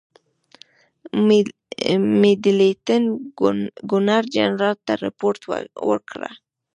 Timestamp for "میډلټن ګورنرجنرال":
2.21-4.75